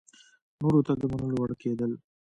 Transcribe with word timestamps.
نورو 0.59 0.79
ته 0.87 0.93
د 0.99 1.03
منلو 1.11 1.35
وړ 1.39 1.51
کېدل 1.61 1.91